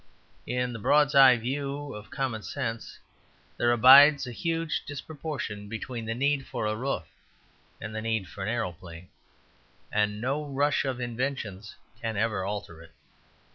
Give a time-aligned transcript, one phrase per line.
[0.47, 2.97] In the broad bird's eye view of common sense
[3.57, 7.03] there abides a huge disproportion between the need for a roof
[7.79, 9.09] and the need for an aeroplane;
[9.91, 12.93] and no rush of inventions can ever alter it.